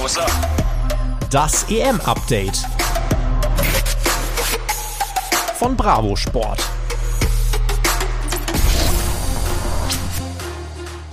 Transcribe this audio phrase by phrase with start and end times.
[0.00, 0.32] Up?
[1.30, 2.66] Das EM-Update
[5.56, 6.58] von Bravo Sport.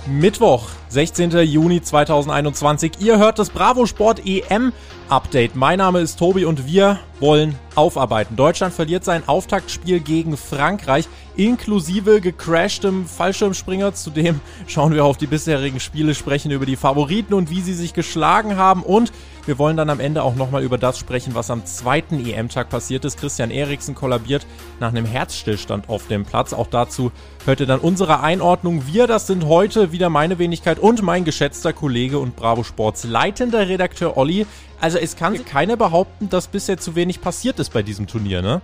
[0.06, 1.32] Mittwoch, 16.
[1.40, 2.92] Juni 2021.
[3.00, 4.72] Ihr hört das Bravo Sport EM
[5.10, 5.54] Update.
[5.54, 8.36] Mein Name ist Tobi und wir wollen aufarbeiten.
[8.36, 11.08] Deutschland verliert sein Auftaktspiel gegen Frankreich
[11.38, 13.94] inklusive gecrashtem Fallschirmspringer.
[13.94, 17.94] Zudem schauen wir auf die bisherigen Spiele, sprechen über die Favoriten und wie sie sich
[17.94, 19.12] geschlagen haben und
[19.48, 23.06] wir wollen dann am Ende auch nochmal über das sprechen, was am zweiten EM-Tag passiert
[23.06, 23.18] ist.
[23.18, 24.46] Christian Eriksen kollabiert
[24.78, 26.52] nach einem Herzstillstand auf dem Platz.
[26.52, 27.12] Auch dazu
[27.46, 28.86] hört ihr dann unsere Einordnung.
[28.86, 33.70] Wir, das sind heute wieder meine Wenigkeit und mein geschätzter Kollege und Bravo Sports leitender
[33.70, 34.44] Redakteur Olli.
[34.82, 38.60] Also es kann keiner behaupten, dass bisher zu wenig passiert ist bei diesem Turnier, ne?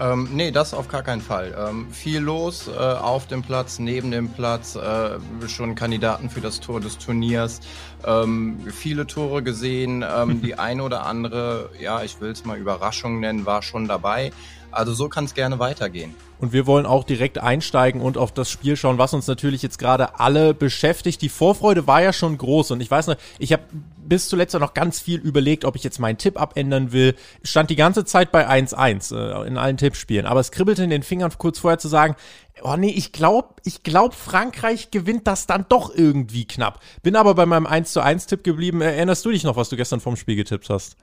[0.00, 1.56] Ähm, nee, das auf gar keinen Fall.
[1.58, 6.60] Ähm, viel los äh, auf dem Platz, neben dem Platz, äh, schon Kandidaten für das
[6.60, 7.60] Tor des Turniers,
[8.06, 13.18] ähm, viele Tore gesehen, ähm, die eine oder andere, ja, ich will es mal Überraschung
[13.18, 14.30] nennen, war schon dabei.
[14.78, 16.14] Also so kann es gerne weitergehen.
[16.38, 19.76] Und wir wollen auch direkt einsteigen und auf das Spiel schauen, was uns natürlich jetzt
[19.80, 21.20] gerade alle beschäftigt.
[21.20, 23.64] Die Vorfreude war ja schon groß und ich weiß noch, ich habe
[24.06, 27.16] bis zuletzt noch ganz viel überlegt, ob ich jetzt meinen Tipp abändern will.
[27.42, 31.02] Stand die ganze Zeit bei 1-1 äh, in allen Tippspielen, aber es kribbelte in den
[31.02, 32.14] Fingern kurz vorher zu sagen,
[32.62, 36.78] oh nee, ich glaube, ich glaube, Frankreich gewinnt das dann doch irgendwie knapp.
[37.02, 38.80] Bin aber bei meinem 1 1 Tipp geblieben.
[38.80, 40.96] Erinnerst du dich noch, was du gestern vom Spiel getippt hast?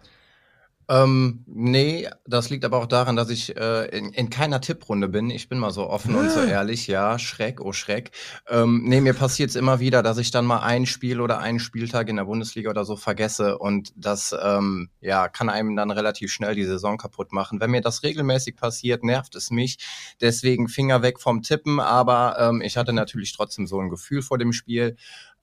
[0.87, 5.29] Ähm, nee, das liegt aber auch daran, dass ich äh, in, in keiner Tipprunde bin.
[5.29, 8.11] Ich bin mal so offen und so ehrlich, ja, Schreck, oh Schreck.
[8.47, 11.59] Ähm, nee, mir passiert es immer wieder, dass ich dann mal ein Spiel oder einen
[11.59, 16.31] Spieltag in der Bundesliga oder so vergesse und das ähm, ja, kann einem dann relativ
[16.31, 17.59] schnell die Saison kaputt machen.
[17.59, 19.77] Wenn mir das regelmäßig passiert, nervt es mich.
[20.21, 24.37] Deswegen Finger weg vom Tippen, aber ähm, ich hatte natürlich trotzdem so ein Gefühl vor
[24.37, 24.97] dem Spiel.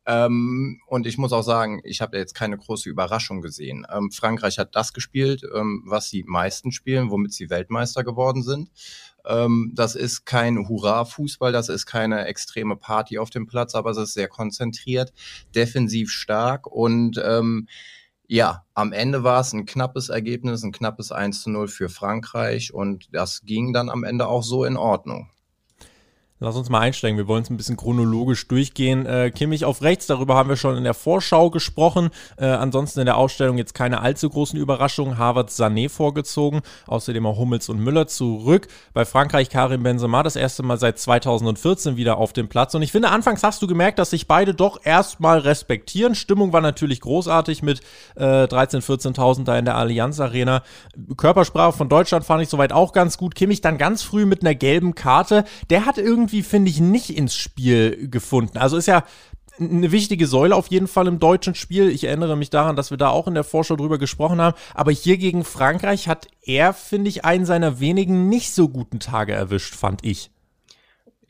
[0.04, 3.86] Ähm, und ich muss auch sagen, ich habe jetzt keine große Überraschung gesehen.
[3.92, 8.70] Ähm, Frankreich hat das gespielt, ähm, was sie meisten spielen, womit sie Weltmeister geworden sind.
[9.24, 13.98] Ähm, das ist kein Hurra-Fußball, das ist keine extreme Party auf dem Platz, aber es
[13.98, 15.12] ist sehr konzentriert,
[15.54, 17.68] defensiv stark und ähm,
[18.26, 22.72] ja, am Ende war es ein knappes Ergebnis, ein knappes 1 zu 0 für Frankreich
[22.72, 25.30] und das ging dann am Ende auch so in Ordnung.
[26.42, 27.16] Lass uns mal einsteigen.
[27.16, 29.06] Wir wollen es ein bisschen chronologisch durchgehen.
[29.06, 32.10] Äh, Kimmich auf rechts, darüber haben wir schon in der Vorschau gesprochen.
[32.36, 35.18] Äh, ansonsten in der Ausstellung jetzt keine allzu großen Überraschungen.
[35.18, 38.66] Harvard Sané vorgezogen, außerdem auch Hummels und Müller zurück.
[38.92, 42.74] Bei Frankreich Karim Benzema das erste Mal seit 2014 wieder auf dem Platz.
[42.74, 46.16] Und ich finde, anfangs hast du gemerkt, dass sich beide doch erstmal respektieren.
[46.16, 47.82] Stimmung war natürlich großartig mit
[48.16, 50.64] äh, 13.000, 14.000 da in der Allianz Arena.
[51.16, 53.36] Körpersprache von Deutschland fand ich soweit auch ganz gut.
[53.36, 55.44] Kimmich dann ganz früh mit einer gelben Karte.
[55.70, 58.58] Der hat irgendwie irgendwie, finde ich, nicht ins Spiel gefunden.
[58.58, 59.04] Also ist ja
[59.60, 61.90] eine wichtige Säule auf jeden Fall im deutschen Spiel.
[61.90, 64.56] Ich erinnere mich daran, dass wir da auch in der Vorschau drüber gesprochen haben.
[64.74, 69.32] Aber hier gegen Frankreich hat er, finde ich, einen seiner wenigen nicht so guten Tage
[69.32, 70.30] erwischt, fand ich.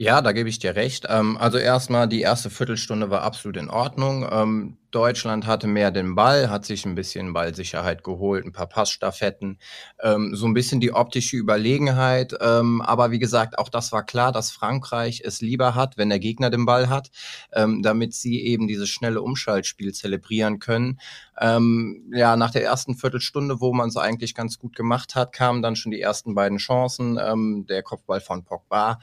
[0.02, 1.06] Ja, da gebe ich dir recht.
[1.08, 4.26] Ähm, also erstmal, die erste Viertelstunde war absolut in Ordnung.
[4.28, 9.60] Ähm, Deutschland hatte mehr den Ball, hat sich ein bisschen Ballsicherheit geholt, ein paar Passstaffetten,
[10.02, 12.34] ähm, so ein bisschen die optische Überlegenheit.
[12.40, 16.18] Ähm, aber wie gesagt, auch das war klar, dass Frankreich es lieber hat, wenn der
[16.18, 17.12] Gegner den Ball hat,
[17.52, 20.98] ähm, damit sie eben dieses schnelle Umschaltspiel zelebrieren können.
[21.40, 25.62] Ähm, ja, nach der ersten Viertelstunde, wo man es eigentlich ganz gut gemacht hat, kamen
[25.62, 27.20] dann schon die ersten beiden Chancen.
[27.68, 28.98] Der Kopfball von Pogba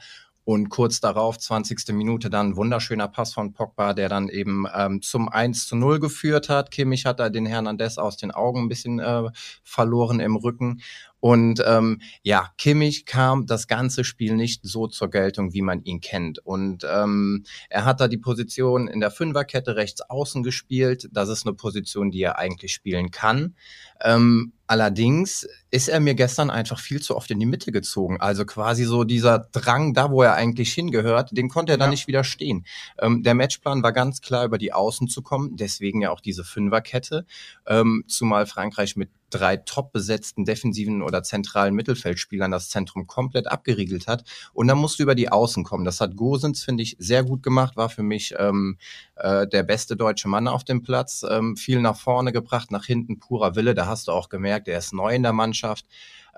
[0.52, 1.92] und kurz darauf, 20.
[1.92, 6.48] Minute, dann wunderschöner Pass von Pogba, der dann eben ähm, zum 1 zu 0 geführt
[6.48, 6.72] hat.
[6.72, 9.30] Kimmich hat da den Hernandez aus den Augen ein bisschen äh,
[9.62, 10.82] verloren im Rücken.
[11.20, 16.00] Und ähm, ja, Kimmich kam das ganze Spiel nicht so zur Geltung, wie man ihn
[16.00, 16.40] kennt.
[16.40, 21.08] Und ähm, er hat da die Position in der Fünferkette rechts außen gespielt.
[21.12, 23.54] Das ist eine Position, die er eigentlich spielen kann.
[24.02, 28.20] Ähm, allerdings ist er mir gestern einfach viel zu oft in die Mitte gezogen.
[28.20, 31.78] Also quasi so dieser Drang da, wo er eigentlich hingehört, den konnte er ja.
[31.80, 32.64] dann nicht widerstehen.
[33.00, 35.56] Ähm, der Matchplan war ganz klar, über die Außen zu kommen.
[35.56, 37.26] Deswegen ja auch diese Fünferkette.
[37.66, 44.06] Ähm, zumal Frankreich mit drei top besetzten defensiven oder zentralen Mittelfeldspielern das Zentrum komplett abgeriegelt
[44.06, 44.24] hat.
[44.52, 45.84] Und dann musst du über die Außen kommen.
[45.84, 48.78] Das hat Gosens, finde ich, sehr gut gemacht, war für mich ähm,
[49.16, 51.24] äh, der beste deutsche Mann auf dem Platz.
[51.28, 53.74] Ähm, viel nach vorne gebracht, nach hinten purer Wille.
[53.74, 55.86] Da hast du auch gemerkt, er ist neu in der Mannschaft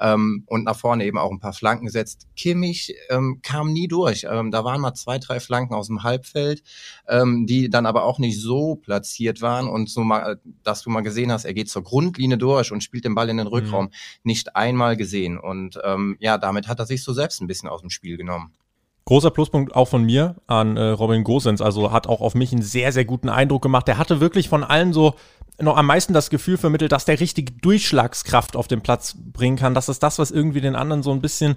[0.00, 2.26] ähm, und nach vorne eben auch ein paar Flanken setzt.
[2.36, 4.26] Kimmich ähm, kam nie durch.
[4.28, 6.62] Ähm, da waren mal zwei, drei Flanken aus dem Halbfeld,
[7.08, 11.02] ähm, die dann aber auch nicht so platziert waren und so mal, dass du mal
[11.02, 13.86] gesehen hast, er geht zur Grundlinie durch und spielt den Ball in den Rückraum.
[13.86, 13.90] Mhm.
[14.24, 15.38] Nicht einmal gesehen.
[15.38, 18.52] Und ähm, ja, damit hat er sich so selbst ein bisschen aus dem Spiel genommen.
[19.04, 21.60] Großer Pluspunkt auch von mir an äh, Robin Gosens.
[21.60, 23.88] Also hat auch auf mich einen sehr, sehr guten Eindruck gemacht.
[23.88, 25.14] Der hatte wirklich von allen so
[25.60, 29.75] noch am meisten das Gefühl vermittelt, dass der richtige Durchschlagskraft auf den Platz bringen kann.
[29.75, 31.56] Das ist das, was irgendwie den anderen so ein bisschen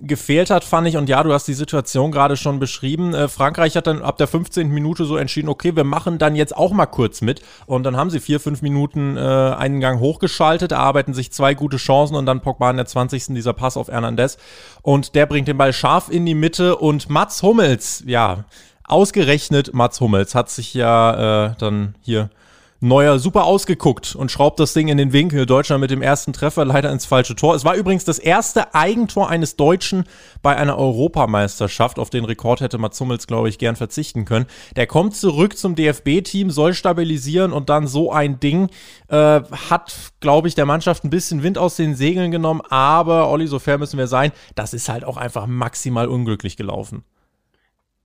[0.00, 0.96] gefehlt hat, fand ich.
[0.96, 3.14] Und ja, du hast die Situation gerade schon beschrieben.
[3.14, 4.68] Äh, Frankreich hat dann ab der 15.
[4.68, 7.42] Minute so entschieden, okay, wir machen dann jetzt auch mal kurz mit.
[7.66, 11.76] Und dann haben sie vier, fünf Minuten äh, einen Gang hochgeschaltet, erarbeiten sich zwei gute
[11.76, 13.26] Chancen und dann Pogba in der 20.
[13.28, 14.38] dieser Pass auf Hernandez.
[14.82, 18.44] Und der bringt den Ball scharf in die Mitte und Mats Hummels, ja,
[18.84, 22.30] ausgerechnet Mats Hummels hat sich ja äh, dann hier
[22.82, 25.46] Neuer super ausgeguckt und schraubt das Ding in den Winkel.
[25.46, 27.54] Deutschland mit dem ersten Treffer leider ins falsche Tor.
[27.54, 30.02] Es war übrigens das erste Eigentor eines Deutschen
[30.42, 32.00] bei einer Europameisterschaft.
[32.00, 34.46] Auf den Rekord hätte Mats Hummels, glaube ich, gern verzichten können.
[34.74, 38.68] Der kommt zurück zum DFB-Team, soll stabilisieren und dann so ein Ding
[39.06, 42.62] äh, hat, glaube ich, der Mannschaft ein bisschen Wind aus den Segeln genommen.
[42.68, 47.04] Aber, Olli, so fair müssen wir sein, das ist halt auch einfach maximal unglücklich gelaufen.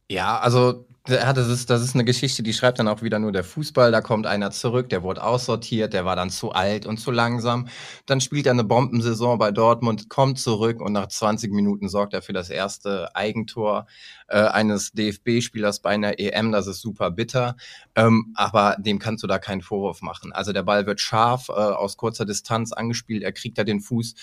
[0.10, 3.32] Ja, also ja, das ist, das ist eine Geschichte, die schreibt dann auch wieder nur
[3.32, 3.92] der Fußball.
[3.92, 7.68] Da kommt einer zurück, der wurde aussortiert, der war dann zu alt und zu langsam.
[8.06, 12.22] Dann spielt er eine Bombensaison bei Dortmund, kommt zurück und nach 20 Minuten sorgt er
[12.22, 13.88] für das erste Eigentor
[14.28, 16.52] äh, eines DFB-Spielers bei einer EM.
[16.52, 17.56] Das ist super bitter.
[17.96, 20.34] Ähm, aber dem kannst du da keinen Vorwurf machen.
[20.34, 23.24] Also der Ball wird scharf äh, aus kurzer Distanz angespielt.
[23.24, 24.14] Er kriegt da den Fuß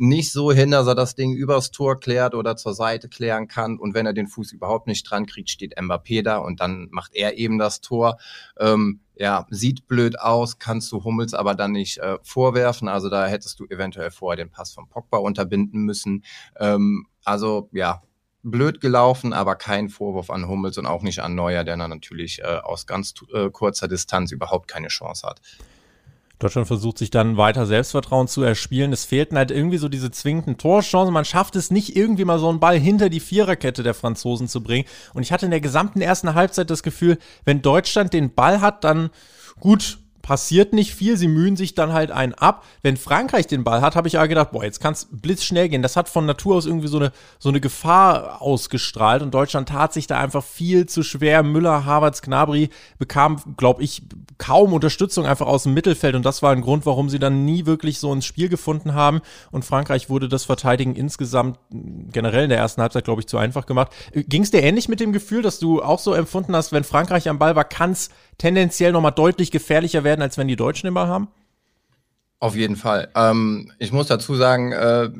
[0.00, 3.78] nicht so hin, dass er das Ding übers Tor klärt oder zur Seite klären kann.
[3.78, 7.14] Und wenn er den Fuß überhaupt nicht dran kriegt, steht Mbappé da und dann macht
[7.14, 8.16] er eben das Tor.
[8.58, 12.88] Ähm, ja, sieht blöd aus, kannst du Hummels aber dann nicht äh, vorwerfen.
[12.88, 16.24] Also da hättest du eventuell vorher den Pass von Pogba unterbinden müssen.
[16.58, 18.02] Ähm, also ja,
[18.42, 22.40] blöd gelaufen, aber kein Vorwurf an Hummels und auch nicht an Neuer, der dann natürlich
[22.40, 25.42] äh, aus ganz äh, kurzer Distanz überhaupt keine Chance hat.
[26.40, 28.94] Deutschland versucht sich dann weiter Selbstvertrauen zu erspielen.
[28.94, 31.12] Es fehlten halt irgendwie so diese zwingenden Torchancen.
[31.12, 34.62] Man schafft es nicht irgendwie mal so einen Ball hinter die Viererkette der Franzosen zu
[34.62, 34.88] bringen.
[35.12, 38.84] Und ich hatte in der gesamten ersten Halbzeit das Gefühl, wenn Deutschland den Ball hat,
[38.84, 39.10] dann
[39.60, 42.64] gut, passiert nicht viel, sie mühen sich dann halt einen ab.
[42.82, 45.82] Wenn Frankreich den Ball hat, habe ich ja gedacht, boah, jetzt kann es blitzschnell gehen.
[45.82, 49.92] Das hat von Natur aus irgendwie so eine, so eine Gefahr ausgestrahlt und Deutschland tat
[49.92, 51.42] sich da einfach viel zu schwer.
[51.42, 54.02] Müller, Havertz, Gnabry bekam, glaube ich,
[54.38, 57.66] kaum Unterstützung einfach aus dem Mittelfeld und das war ein Grund, warum sie dann nie
[57.66, 59.20] wirklich so ins Spiel gefunden haben
[59.50, 63.66] und Frankreich wurde das Verteidigen insgesamt generell in der ersten Halbzeit, glaube ich, zu einfach
[63.66, 63.92] gemacht.
[64.14, 67.28] Ging es dir ähnlich mit dem Gefühl, dass du auch so empfunden hast, wenn Frankreich
[67.28, 68.08] am Ball war, kann es
[68.38, 71.28] tendenziell nochmal deutlich gefährlicher werden, als wenn die Deutschen den Ball haben?
[72.42, 73.10] Auf jeden Fall.
[73.14, 75.10] Ähm, ich muss dazu sagen, äh,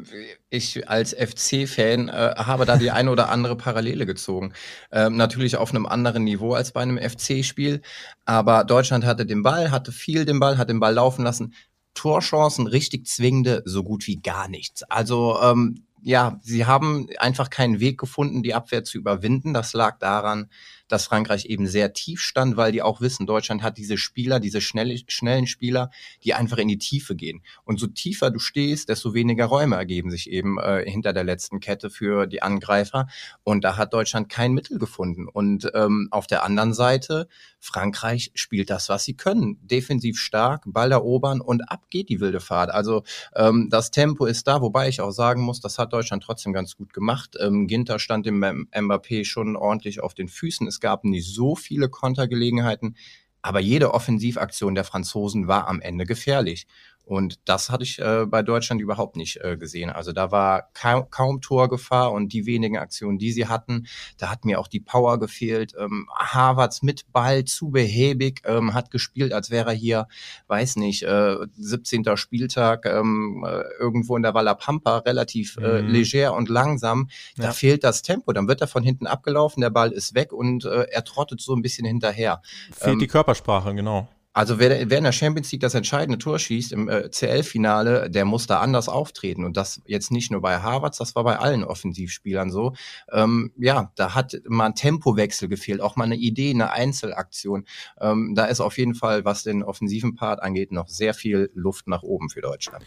[0.49, 4.55] ich als FC-Fan äh, habe da die eine oder andere Parallele gezogen.
[4.91, 7.83] Ähm, natürlich auf einem anderen Niveau als bei einem FC-Spiel,
[8.25, 11.53] aber Deutschland hatte den Ball, hatte viel den Ball, hat den Ball laufen lassen.
[11.93, 14.83] Torchancen, richtig zwingende, so gut wie gar nichts.
[14.85, 19.53] Also ähm, ja, sie haben einfach keinen Weg gefunden, die Abwehr zu überwinden.
[19.53, 20.49] Das lag daran,
[20.93, 24.61] dass Frankreich eben sehr tief stand, weil die auch wissen, Deutschland hat diese Spieler, diese
[24.61, 25.91] schnell, schnellen Spieler,
[26.25, 27.43] die einfach in die Tiefe gehen.
[27.65, 31.61] Und so tiefer du stehst, desto weniger Räume ergeben sich eben äh, hinter der letzten
[31.61, 33.07] Kette für die Angreifer.
[33.45, 35.29] Und da hat Deutschland kein Mittel gefunden.
[35.29, 37.29] Und ähm, auf der anderen Seite,
[37.61, 39.59] Frankreich spielt das, was sie können.
[39.63, 42.71] Defensiv stark, Ball erobern und ab geht die wilde Fahrt.
[42.71, 43.03] Also
[43.35, 46.77] ähm, das Tempo ist da, wobei ich auch sagen muss, das hat Deutschland trotzdem ganz
[46.77, 47.37] gut gemacht.
[47.41, 50.67] Ähm, Ginter stand dem Mbappé schon ordentlich auf den Füßen.
[50.81, 52.97] Es gab nicht so viele Kontergelegenheiten,
[53.43, 56.67] aber jede Offensivaktion der Franzosen war am Ende gefährlich.
[57.11, 59.91] Und das hatte ich äh, bei Deutschland überhaupt nicht äh, gesehen.
[59.91, 64.45] Also da war kaum, kaum Torgefahr und die wenigen Aktionen, die sie hatten, da hat
[64.45, 65.75] mir auch die Power gefehlt.
[65.77, 70.07] Ähm, Harvards mit Ball zu behäbig, ähm, hat gespielt, als wäre er hier,
[70.47, 72.17] weiß nicht, äh, 17.
[72.17, 75.89] Spieltag ähm, äh, irgendwo in der Walla Pampa, relativ äh, mhm.
[75.89, 77.09] leger und langsam.
[77.37, 77.47] Ja.
[77.47, 78.33] Da fehlt das Tempo.
[78.33, 81.57] Dann wird er von hinten abgelaufen, der Ball ist weg und äh, er trottet so
[81.57, 82.41] ein bisschen hinterher.
[82.71, 84.07] Fehlt ähm, die Körpersprache, genau.
[84.41, 88.25] Also wer, wer in der Champions League das entscheidende Tor schießt im äh, CL-Finale, der
[88.25, 89.45] muss da anders auftreten.
[89.45, 92.73] Und das jetzt nicht nur bei Harvards, das war bei allen Offensivspielern so.
[93.13, 97.67] Ähm, ja, da hat mal ein Tempowechsel gefehlt, auch mal eine Idee, eine Einzelaktion.
[98.01, 101.87] Ähm, da ist auf jeden Fall, was den offensiven Part angeht, noch sehr viel Luft
[101.87, 102.87] nach oben für Deutschland.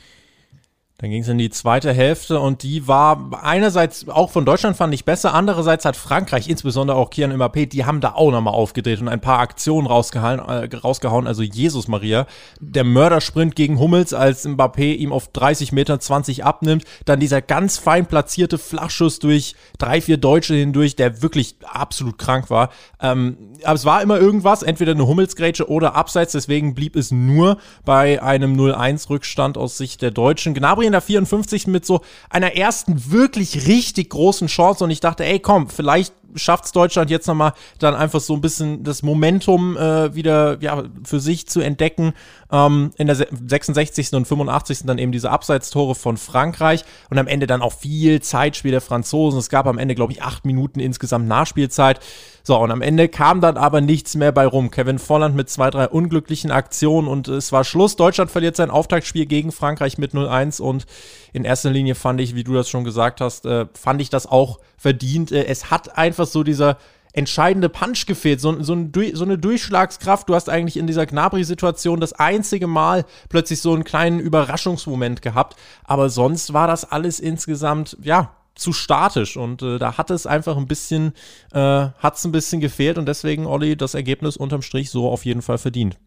[0.99, 4.93] Dann ging es in die zweite Hälfte und die war einerseits auch von Deutschland fand
[4.93, 9.01] ich besser, andererseits hat Frankreich, insbesondere auch Kian Mbappé, die haben da auch nochmal aufgedreht
[9.01, 11.25] und ein paar Aktionen rausgehauen, äh, rausgehauen.
[11.25, 12.27] Also Jesus Maria,
[12.59, 17.79] der Mördersprint gegen Hummels, als Mbappé ihm auf 30 Meter 20 abnimmt, dann dieser ganz
[17.79, 22.69] fein platzierte Flachschuss durch drei, vier Deutsche hindurch, der wirklich absolut krank war.
[23.01, 27.57] Ähm, aber es war immer irgendwas, entweder eine Hummelsgrätsche oder Abseits, deswegen blieb es nur
[27.83, 30.53] bei einem 0-1-Rückstand aus Sicht der Deutschen.
[30.53, 31.67] Gnabry In der 54.
[31.67, 36.65] mit so einer ersten wirklich richtig großen Chance und ich dachte, ey, komm, vielleicht schafft
[36.65, 41.19] es Deutschland jetzt nochmal dann einfach so ein bisschen das Momentum äh, wieder ja, für
[41.19, 42.13] sich zu entdecken.
[42.51, 44.13] Ähm, in der 66.
[44.13, 44.85] und 85.
[44.85, 49.39] dann eben diese Abseitstore von Frankreich und am Ende dann auch viel Zeitspiel der Franzosen.
[49.39, 51.99] Es gab am Ende, glaube ich, acht Minuten insgesamt Nachspielzeit.
[52.45, 54.69] So, und am Ende kam dann aber nichts mehr bei rum.
[54.69, 57.95] Kevin Volland mit zwei, drei unglücklichen Aktionen und es war Schluss.
[57.95, 60.85] Deutschland verliert sein Auftaktspiel gegen Frankreich mit 0-1 und
[61.33, 64.27] in erster Linie fand ich, wie du das schon gesagt hast, äh, fand ich das
[64.27, 65.31] auch verdient.
[65.31, 66.77] Äh, es hat einfach so dieser
[67.11, 70.29] entscheidende Punch gefehlt, so, so, ein, so, eine Durchschlagskraft.
[70.29, 75.55] Du hast eigentlich in dieser Gnabry-Situation das einzige Mal plötzlich so einen kleinen Überraschungsmoment gehabt,
[75.83, 80.57] aber sonst war das alles insgesamt, ja, zu statisch und äh, da hat es einfach
[80.57, 81.13] ein bisschen,
[81.53, 85.25] äh, hat es ein bisschen gefehlt und deswegen, Olli, das Ergebnis unterm Strich so auf
[85.25, 85.97] jeden Fall verdient.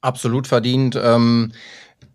[0.00, 0.96] Absolut verdient.
[1.00, 1.52] Ähm,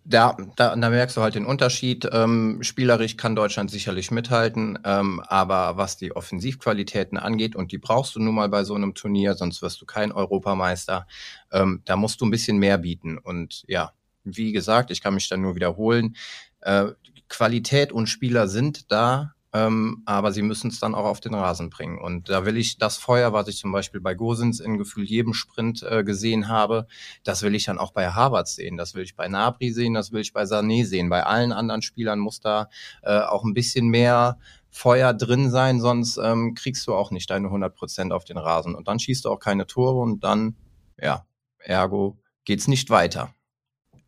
[0.08, 2.08] da, da, da merkst du halt den Unterschied.
[2.10, 8.14] Ähm, spielerisch kann Deutschland sicherlich mithalten, ähm, aber was die Offensivqualitäten angeht, und die brauchst
[8.14, 11.06] du nun mal bei so einem Turnier, sonst wirst du kein Europameister,
[11.52, 13.18] ähm, da musst du ein bisschen mehr bieten.
[13.18, 13.92] Und ja,
[14.24, 16.16] wie gesagt, ich kann mich dann nur wiederholen.
[16.60, 16.86] Äh,
[17.28, 21.70] Qualität und Spieler sind da, ähm, aber sie müssen es dann auch auf den Rasen
[21.70, 21.98] bringen.
[21.98, 25.32] Und da will ich das Feuer, was ich zum Beispiel bei Gosens in gefühlt jedem
[25.32, 26.86] Sprint äh, gesehen habe,
[27.24, 30.12] das will ich dann auch bei Harvard sehen, das will ich bei Nabri sehen, das
[30.12, 31.08] will ich bei Sané sehen.
[31.08, 32.68] Bei allen anderen Spielern muss da
[33.02, 34.38] äh, auch ein bisschen mehr
[34.70, 38.74] Feuer drin sein, sonst ähm, kriegst du auch nicht deine 100 Prozent auf den Rasen.
[38.74, 40.56] Und dann schießt du auch keine Tore und dann,
[41.00, 41.24] ja,
[41.58, 43.34] ergo geht's nicht weiter.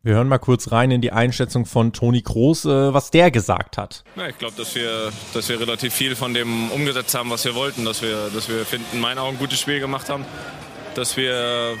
[0.03, 3.77] Wir hören mal kurz rein in die Einschätzung von Toni Kroos, äh, was der gesagt
[3.77, 4.03] hat.
[4.15, 7.53] Ja, ich glaube, dass wir, dass wir relativ viel von dem umgesetzt haben, was wir
[7.53, 7.85] wollten.
[7.85, 10.25] Dass wir, dass wir in meinen Augen ein gutes Spiel gemacht haben.
[10.95, 11.75] Dass wir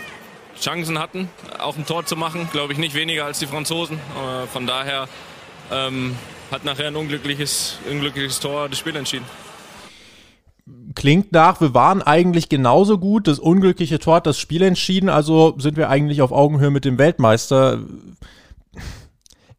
[0.59, 2.47] Chancen hatten, auch ein Tor zu machen.
[2.51, 3.97] Glaube ich nicht weniger als die Franzosen.
[3.97, 5.07] Äh, von daher
[5.71, 6.15] ähm,
[6.51, 9.25] hat nachher ein unglückliches, unglückliches Tor das Spiel entschieden
[11.01, 13.27] klingt nach, wir waren eigentlich genauso gut.
[13.27, 16.99] Das unglückliche Tor hat das Spiel entschieden, also sind wir eigentlich auf Augenhöhe mit dem
[16.99, 17.79] Weltmeister.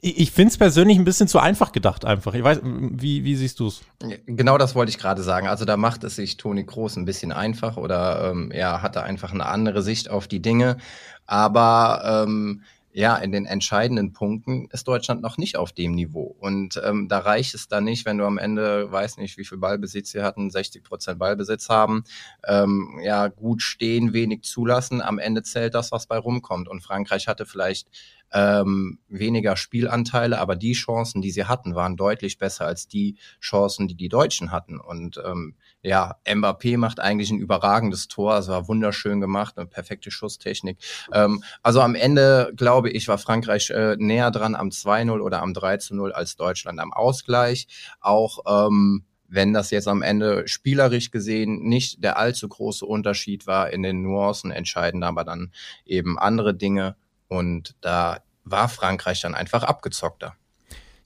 [0.01, 2.35] Ich, finde es persönlich ein bisschen zu einfach gedacht, einfach.
[2.35, 3.81] Ich weiß, wie, wie siehst du es?
[4.27, 5.49] Genau das wollte ich gerade sagen.
[5.49, 9.33] Also da macht es sich Toni Kroos ein bisschen einfach oder ähm, er hatte einfach
[9.33, 10.77] eine andere Sicht auf die Dinge.
[11.27, 12.63] Aber ähm,
[12.95, 16.37] ja, in den entscheidenden Punkten ist Deutschland noch nicht auf dem Niveau.
[16.39, 19.59] Und ähm, da reicht es dann nicht, wenn du am Ende, weiß nicht, wie viel
[19.59, 22.05] Ballbesitz sie hatten, 60 Prozent Ballbesitz haben,
[22.47, 25.01] ähm, ja, gut stehen, wenig zulassen.
[25.01, 26.69] Am Ende zählt das, was bei rumkommt.
[26.69, 27.89] Und Frankreich hatte vielleicht
[28.31, 33.89] ähm, weniger Spielanteile, aber die Chancen, die sie hatten, waren deutlich besser als die Chancen,
[33.89, 34.79] die die Deutschen hatten.
[34.79, 40.11] Und ähm, ja, Mbappé macht eigentlich ein überragendes Tor, es war wunderschön gemacht, eine perfekte
[40.11, 40.79] Schusstechnik.
[41.13, 45.53] Ähm, also am Ende, glaube ich, war Frankreich äh, näher dran am 2-0 oder am
[45.53, 47.67] 3-0 als Deutschland am Ausgleich.
[48.01, 53.71] Auch ähm, wenn das jetzt am Ende spielerisch gesehen nicht der allzu große Unterschied war
[53.71, 55.53] in den Nuancen, entscheiden aber dann
[55.87, 56.97] eben andere Dinge.
[57.29, 60.37] Und da war Frankreich dann einfach abgezockter.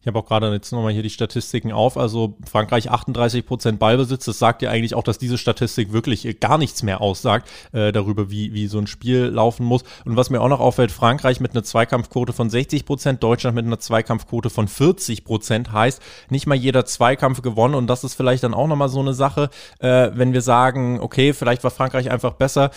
[0.06, 1.96] Ich habe auch gerade jetzt nochmal hier die Statistiken auf.
[1.96, 4.26] Also Frankreich 38 Prozent Ballbesitz.
[4.26, 8.30] Das sagt ja eigentlich auch, dass diese Statistik wirklich gar nichts mehr aussagt äh, darüber,
[8.30, 9.82] wie, wie so ein Spiel laufen muss.
[10.04, 13.66] Und was mir auch noch auffällt, Frankreich mit einer Zweikampfquote von 60 Prozent, Deutschland mit
[13.66, 17.74] einer Zweikampfquote von 40 Prozent heißt, nicht mal jeder Zweikampf gewonnen.
[17.74, 21.32] Und das ist vielleicht dann auch nochmal so eine Sache, äh, wenn wir sagen, okay,
[21.32, 22.70] vielleicht war Frankreich einfach besser.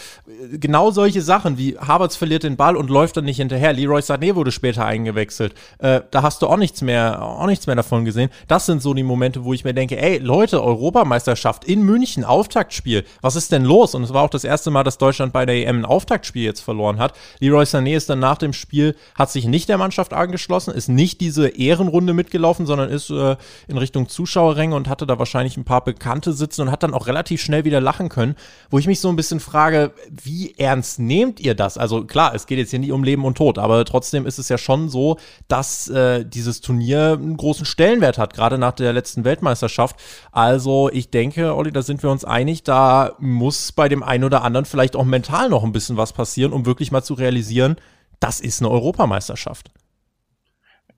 [0.54, 3.72] Genau solche Sachen wie Havertz verliert den Ball und läuft dann nicht hinterher.
[3.72, 5.54] Leroy Sané wurde später eingewechselt.
[5.78, 8.30] Äh, da hast du auch nichts mehr auch nichts mehr davon gesehen.
[8.48, 13.06] Das sind so die Momente, wo ich mir denke, ey, Leute, Europameisterschaft in München, Auftaktspiel,
[13.22, 13.96] was ist denn los?
[13.96, 16.62] Und es war auch das erste Mal, dass Deutschland bei der EM ein Auftaktspiel jetzt
[16.62, 17.14] verloren hat.
[17.40, 21.22] Leroy Sané ist dann nach dem Spiel, hat sich nicht der Mannschaft angeschlossen, ist nicht
[21.22, 23.36] diese Ehrenrunde mitgelaufen, sondern ist äh,
[23.68, 27.08] in Richtung Zuschauerränge und hatte da wahrscheinlich ein paar Bekannte sitzen und hat dann auch
[27.08, 28.36] relativ schnell wieder lachen können,
[28.70, 31.78] wo ich mich so ein bisschen frage, wie ernst nehmt ihr das?
[31.78, 34.50] Also klar, es geht jetzt hier nicht um Leben und Tod, aber trotzdem ist es
[34.50, 39.24] ja schon so, dass äh, dieses Turnier einen großen Stellenwert hat, gerade nach der letzten
[39.24, 39.96] Weltmeisterschaft.
[40.32, 44.44] Also ich denke, Olli, da sind wir uns einig, da muss bei dem einen oder
[44.44, 47.75] anderen vielleicht auch mental noch ein bisschen was passieren, um wirklich mal zu realisieren,
[48.20, 49.72] das ist eine Europameisterschaft.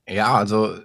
[0.07, 0.75] Ja, also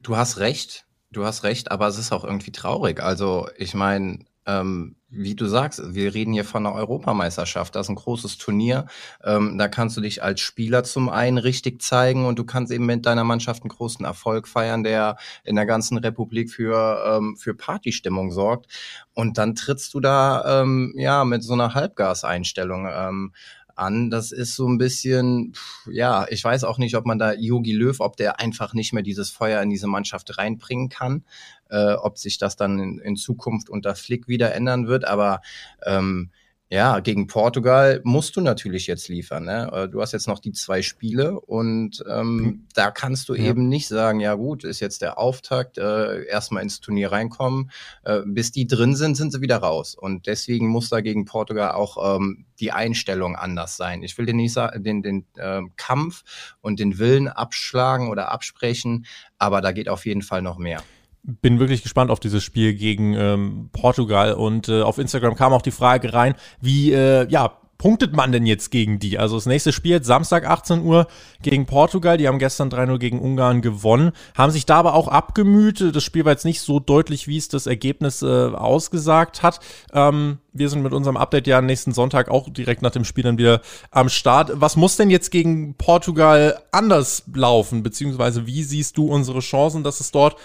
[0.00, 3.02] du hast recht, du hast recht, aber es ist auch irgendwie traurig.
[3.02, 7.74] Also ich meine, ähm, wie du sagst, wir reden hier von einer Europameisterschaft.
[7.76, 8.86] Das ist ein großes Turnier.
[9.22, 12.86] Ähm, da kannst du dich als Spieler zum einen richtig zeigen und du kannst eben
[12.86, 17.54] mit deiner Mannschaft einen großen Erfolg feiern, der in der ganzen Republik für, ähm, für
[17.54, 18.66] Partystimmung sorgt.
[19.12, 23.32] Und dann trittst du da ähm, ja mit so einer Halbgaseinstellung ähm,
[23.76, 24.10] an.
[24.10, 25.54] Das ist so ein bisschen,
[25.90, 29.02] ja, ich weiß auch nicht, ob man da Yogi Löw, ob der einfach nicht mehr
[29.02, 31.24] dieses Feuer in diese Mannschaft reinbringen kann,
[31.72, 35.04] äh, ob sich das dann in, in Zukunft unter Flick wieder ändern wird.
[35.04, 35.40] Aber
[35.84, 36.30] ähm,
[36.72, 39.44] ja, gegen Portugal musst du natürlich jetzt liefern.
[39.44, 39.70] Ne?
[39.70, 42.66] Äh, du hast jetzt noch die zwei Spiele und ähm, mhm.
[42.74, 43.44] da kannst du ja.
[43.44, 47.70] eben nicht sagen, ja gut, ist jetzt der Auftakt, äh, erstmal ins Turnier reinkommen.
[48.04, 49.94] Äh, bis die drin sind, sind sie wieder raus.
[49.94, 54.02] Und deswegen muss da gegen Portugal auch ähm, die Einstellung anders sein.
[54.02, 59.04] Ich will den, nicht den, den äh, Kampf und den Willen abschlagen oder absprechen,
[59.36, 60.82] aber da geht auf jeden Fall noch mehr
[61.22, 65.62] bin wirklich gespannt auf dieses Spiel gegen ähm, Portugal und äh, auf Instagram kam auch
[65.62, 69.18] die Frage rein, wie äh, ja punktet man denn jetzt gegen die?
[69.18, 71.08] Also das nächste Spiel jetzt Samstag 18 Uhr
[71.42, 72.16] gegen Portugal.
[72.16, 75.84] Die haben gestern 3-0 gegen Ungarn gewonnen, haben sich da aber auch abgemüht.
[75.92, 79.58] Das Spiel war jetzt nicht so deutlich, wie es das Ergebnis äh, ausgesagt hat.
[79.92, 83.38] Ähm, wir sind mit unserem Update ja nächsten Sonntag auch direkt nach dem Spiel dann
[83.38, 83.60] wieder
[83.90, 84.52] am Start.
[84.54, 87.82] Was muss denn jetzt gegen Portugal anders laufen?
[87.82, 90.36] Beziehungsweise wie siehst du unsere Chancen, dass es dort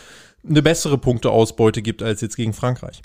[0.49, 3.01] eine bessere Punkteausbeute gibt als jetzt gegen Frankreich.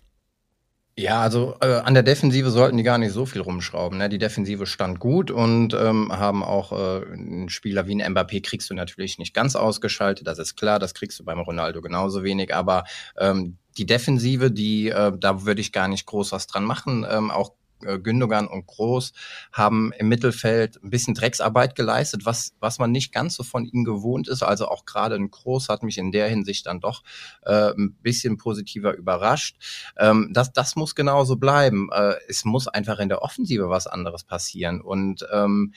[0.94, 3.96] Ja, also äh, an der Defensive sollten die gar nicht so viel rumschrauben.
[3.96, 4.10] Ne?
[4.10, 8.68] Die Defensive stand gut und ähm, haben auch äh, einen Spieler wie ein Mbappé kriegst
[8.68, 12.54] du natürlich nicht ganz ausgeschaltet, das ist klar, das kriegst du beim Ronaldo genauso wenig,
[12.54, 12.84] aber
[13.18, 17.06] ähm, die Defensive, die, äh, da würde ich gar nicht groß was dran machen.
[17.10, 17.54] Ähm, auch
[18.02, 19.12] Gündogan und Groß
[19.52, 23.84] haben im Mittelfeld ein bisschen Drecksarbeit geleistet, was, was man nicht ganz so von ihnen
[23.84, 24.42] gewohnt ist.
[24.42, 27.02] Also auch gerade ein Groß hat mich in der Hinsicht dann doch
[27.42, 29.56] äh, ein bisschen positiver überrascht.
[29.96, 31.88] Ähm, das, das muss genauso bleiben.
[31.92, 34.80] Äh, es muss einfach in der Offensive was anderes passieren.
[34.80, 35.72] Und ähm,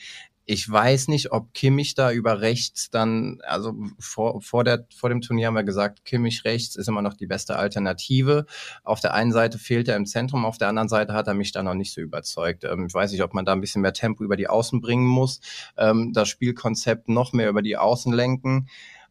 [0.48, 5.20] ich weiß nicht, ob Kimmich da über rechts dann, also vor, vor, der, vor dem
[5.20, 8.46] Turnier haben wir gesagt, Kimmich rechts ist immer noch die beste Alternative.
[8.84, 11.50] Auf der einen Seite fehlt er im Zentrum, auf der anderen Seite hat er mich
[11.50, 12.62] da noch nicht so überzeugt.
[12.62, 15.06] Ähm, ich weiß nicht, ob man da ein bisschen mehr Tempo über die Außen bringen
[15.06, 15.40] muss,
[15.76, 18.68] ähm, das Spielkonzept noch mehr über die Außen lenken.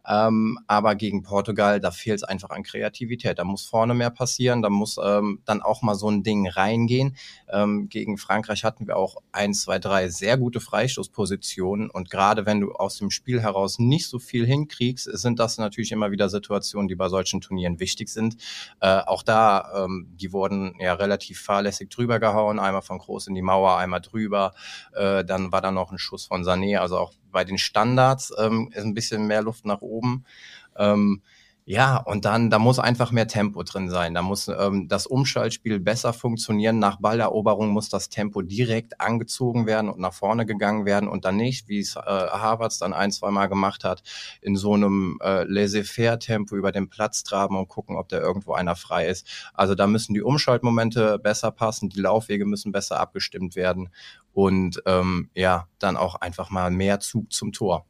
[0.08, 3.39] Ähm, aber gegen Portugal, da fehlt es einfach an Kreativität.
[3.39, 7.15] Da muss vorne mehr passieren, da muss ähm, dann auch mal so ein Ding reingehen.
[7.56, 11.90] Ähm, gegen Frankreich hatten wir auch ein, zwei, drei sehr gute Freistoßpositionen.
[11.90, 15.94] Und gerade wenn du aus dem Spiel heraus nicht so viel hinkriegst, sind das natürlich
[15.94, 18.36] immer wieder Situationen, die bei solchen Turnieren wichtig sind.
[18.82, 22.60] Äh, auch da, ähm, die wurden ja relativ fahrlässig drüber gehauen.
[22.60, 24.53] Einmal von Groß in die Mauer, einmal drüber.
[24.94, 26.79] Äh, dann war da noch ein Schuss von Sané.
[26.79, 30.25] Also auch bei den Standards ähm, ist ein bisschen mehr Luft nach oben.
[30.75, 31.22] Ähm,
[31.68, 34.14] ja, und dann, da muss einfach mehr Tempo drin sein.
[34.14, 36.78] Da muss ähm, das Umschaltspiel besser funktionieren.
[36.78, 41.38] Nach Balleroberung muss das Tempo direkt angezogen werden und nach vorne gegangen werden und dann
[41.38, 44.04] nicht, wie es äh, Harvards dann ein, zwei Mal gemacht hat,
[44.42, 48.75] in so einem äh, laissez-faire-Tempo über den Platz traben und gucken, ob da irgendwo einer
[48.75, 49.28] frei ist.
[49.56, 53.90] Also da müssen die Umschaltmomente besser passen, die Laufwege müssen besser abgestimmt werden
[54.34, 57.88] und ähm, ja, dann auch einfach mal mehr Zug zum Tor.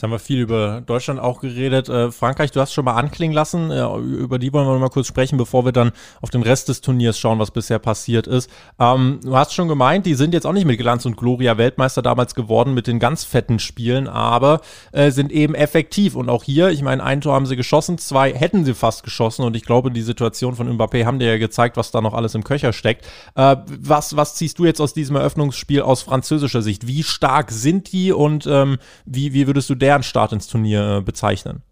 [0.00, 1.90] Jetzt haben wir viel über Deutschland auch geredet.
[1.90, 3.70] Äh, Frankreich, du hast schon mal anklingen lassen.
[3.70, 6.70] Äh, über die wollen wir noch mal kurz sprechen, bevor wir dann auf den Rest
[6.70, 8.48] des Turniers schauen, was bisher passiert ist.
[8.78, 12.00] Ähm, du hast schon gemeint, die sind jetzt auch nicht mit Glanz und Gloria Weltmeister
[12.00, 16.14] damals geworden mit den ganz fetten Spielen, aber äh, sind eben effektiv.
[16.14, 19.44] Und auch hier, ich meine, ein Tor haben sie geschossen, zwei hätten sie fast geschossen.
[19.44, 22.34] Und ich glaube, die Situation von Mbappé haben dir ja gezeigt, was da noch alles
[22.34, 23.04] im Köcher steckt.
[23.34, 26.86] Äh, was, was ziehst du jetzt aus diesem Eröffnungsspiel aus französischer Sicht?
[26.86, 30.98] Wie stark sind die und ähm, wie, wie würdest du der fairen Start ins Turnier
[30.98, 31.62] äh, bezeichnen?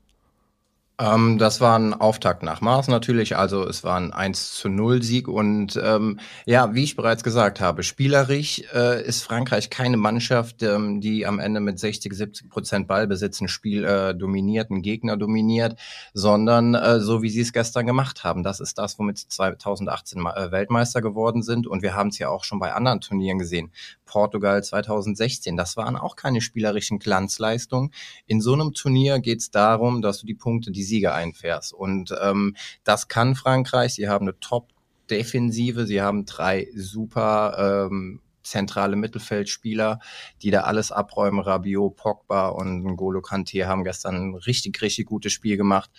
[1.00, 5.00] Ähm, das war ein Auftakt nach Maß natürlich, also es war ein 1 zu 0
[5.00, 10.64] Sieg und ähm, ja, wie ich bereits gesagt habe, spielerisch äh, ist Frankreich keine Mannschaft,
[10.64, 15.16] ähm, die am Ende mit 60, 70 Prozent Ballbesitz ein Spiel äh, dominiert, einen Gegner
[15.16, 15.78] dominiert,
[16.14, 18.42] sondern äh, so wie sie es gestern gemacht haben.
[18.42, 22.28] Das ist das, womit sie 2018 äh, Weltmeister geworden sind und wir haben es ja
[22.28, 23.70] auch schon bei anderen Turnieren gesehen.
[24.04, 27.92] Portugal 2016, das waren auch keine spielerischen Glanzleistungen.
[28.26, 31.72] In so einem Turnier geht es darum, dass du die Punkte, die Siege einfährst.
[31.72, 33.94] Und ähm, das kann Frankreich.
[33.94, 35.86] Sie haben eine Top-Defensive.
[35.86, 40.00] Sie haben drei super ähm, zentrale Mittelfeldspieler,
[40.42, 41.40] die da alles abräumen.
[41.40, 45.90] Rabiot, Pogba und N'Golo Kante haben gestern ein richtig, richtig gutes Spiel gemacht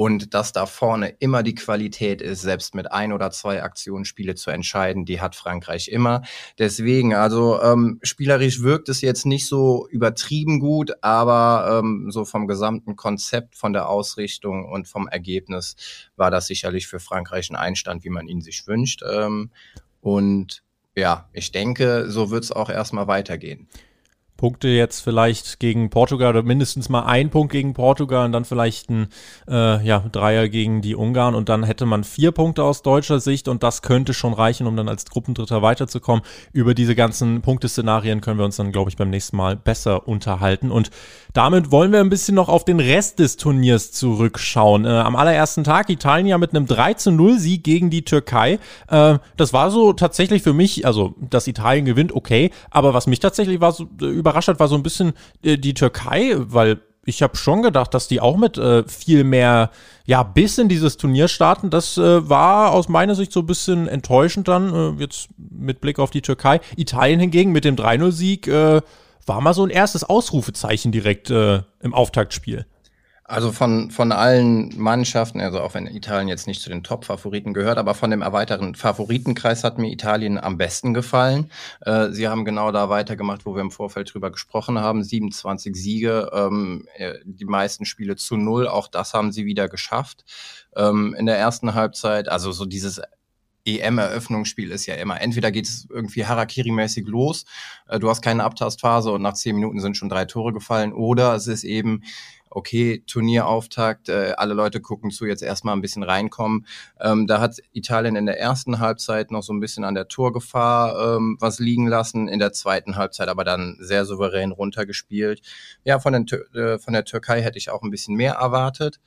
[0.00, 4.34] und dass da vorne immer die Qualität ist, selbst mit ein oder zwei Aktionen Spiele
[4.34, 6.22] zu entscheiden, die hat Frankreich immer.
[6.58, 12.46] Deswegen, also ähm, spielerisch wirkt es jetzt nicht so übertrieben gut, aber ähm, so vom
[12.46, 15.76] gesamten Konzept, von der Ausrichtung und vom Ergebnis
[16.16, 19.02] war das sicherlich für Frankreich ein Einstand, wie man ihn sich wünscht.
[19.06, 19.50] Ähm,
[20.00, 20.62] und
[20.96, 23.68] ja, ich denke, so wird es auch erstmal weitergehen.
[24.40, 28.88] Punkte jetzt vielleicht gegen Portugal oder mindestens mal ein Punkt gegen Portugal und dann vielleicht
[28.88, 29.08] ein
[29.46, 33.48] äh, ja, Dreier gegen die Ungarn und dann hätte man vier Punkte aus deutscher Sicht
[33.48, 36.24] und das könnte schon reichen, um dann als Gruppendritter weiterzukommen.
[36.54, 40.70] Über diese ganzen Punkteszenarien können wir uns dann, glaube ich, beim nächsten Mal besser unterhalten
[40.70, 40.90] und
[41.34, 44.86] damit wollen wir ein bisschen noch auf den Rest des Turniers zurückschauen.
[44.86, 48.58] Äh, am allerersten Tag Italien ja mit einem 3 zu 0 Sieg gegen die Türkei.
[48.88, 53.20] Äh, das war so tatsächlich für mich, also dass Italien gewinnt, okay, aber was mich
[53.20, 55.12] tatsächlich war so, äh, überrascht hat, war so ein bisschen
[55.42, 59.70] äh, die Türkei, weil ich habe schon gedacht, dass die auch mit äh, viel mehr,
[60.04, 61.70] ja, bis in dieses Turnier starten.
[61.70, 65.98] Das äh, war aus meiner Sicht so ein bisschen enttäuschend dann, äh, jetzt mit Blick
[65.98, 66.60] auf die Türkei.
[66.76, 68.82] Italien hingegen mit dem 3-0-Sieg äh,
[69.26, 72.66] war mal so ein erstes Ausrufezeichen direkt äh, im Auftaktspiel.
[73.30, 77.78] Also von, von allen Mannschaften, also auch wenn Italien jetzt nicht zu den Top-Favoriten gehört,
[77.78, 81.48] aber von dem erweiterten Favoritenkreis hat mir Italien am besten gefallen.
[81.82, 85.04] Äh, sie haben genau da weitergemacht, wo wir im Vorfeld drüber gesprochen haben.
[85.04, 90.24] 27 Siege, ähm, äh, die meisten Spiele zu null, auch das haben sie wieder geschafft.
[90.74, 93.00] Ähm, in der ersten Halbzeit, also so dieses
[93.64, 97.44] EM-Eröffnungsspiel ist ja immer, entweder geht es irgendwie Harakiri-mäßig los,
[97.86, 101.36] äh, du hast keine Abtastphase und nach zehn Minuten sind schon drei Tore gefallen, oder
[101.36, 102.02] es ist eben
[102.50, 106.66] okay, Turnierauftakt, äh, alle Leute gucken zu, jetzt erstmal ein bisschen reinkommen.
[107.00, 111.16] Ähm, da hat Italien in der ersten Halbzeit noch so ein bisschen an der Torgefahr
[111.16, 115.40] ähm, was liegen lassen, in der zweiten Halbzeit aber dann sehr souverän runtergespielt.
[115.84, 119.00] Ja, von, den, äh, von der Türkei hätte ich auch ein bisschen mehr erwartet.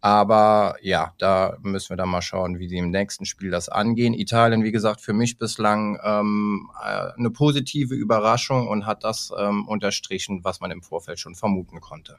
[0.00, 4.14] Aber ja, da müssen wir dann mal schauen, wie sie im nächsten Spiel das angehen.
[4.14, 9.66] Italien, wie gesagt, für mich bislang ähm, äh, eine positive Überraschung und hat das ähm,
[9.66, 12.18] unterstrichen, was man im Vorfeld schon vermuten konnte.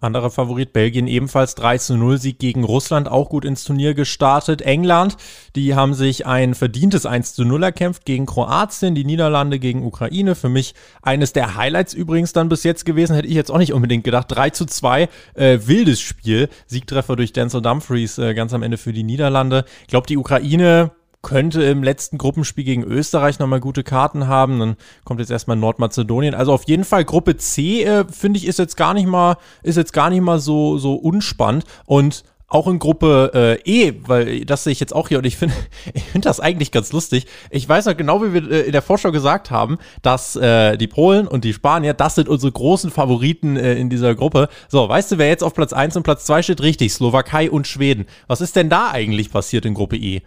[0.00, 4.62] Anderer Favorit Belgien ebenfalls 3 zu 0 Sieg gegen Russland, auch gut ins Turnier gestartet.
[4.62, 5.16] England,
[5.56, 10.36] die haben sich ein verdientes 1 zu 0 erkämpft gegen Kroatien, die Niederlande gegen Ukraine.
[10.36, 13.72] Für mich eines der Highlights übrigens dann bis jetzt gewesen, hätte ich jetzt auch nicht
[13.72, 14.26] unbedingt gedacht.
[14.28, 16.48] 3 zu 2, äh, wildes Spiel.
[16.66, 19.64] Siegtreffer durch Denzel Dumfries äh, ganz am Ende für die Niederlande.
[19.82, 24.58] Ich glaube, die Ukraine könnte im letzten Gruppenspiel gegen Österreich nochmal gute Karten haben.
[24.60, 26.34] Dann kommt jetzt erstmal Nordmazedonien.
[26.34, 29.76] Also auf jeden Fall Gruppe C, äh, finde ich, ist jetzt gar nicht mal, ist
[29.76, 31.64] jetzt gar nicht mal so, so unspannend.
[31.86, 35.36] Und auch in Gruppe äh, E, weil das sehe ich jetzt auch hier und ich
[35.36, 35.54] finde
[35.92, 37.26] ich finde das eigentlich ganz lustig.
[37.50, 40.86] Ich weiß noch genau, wie wir äh, in der Vorschau gesagt haben, dass äh, die
[40.86, 44.48] Polen und die Spanier, das sind unsere großen Favoriten äh, in dieser Gruppe.
[44.68, 46.62] So, weißt du, wer jetzt auf Platz 1 und Platz 2 steht?
[46.62, 48.06] Richtig, Slowakei und Schweden.
[48.28, 50.22] Was ist denn da eigentlich passiert in Gruppe E?